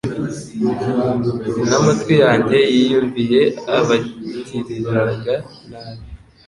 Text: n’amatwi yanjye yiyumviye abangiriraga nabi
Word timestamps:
n’amatwi 1.69 2.13
yanjye 2.23 2.57
yiyumviye 2.73 3.41
abangiriraga 3.77 5.35
nabi 5.69 6.03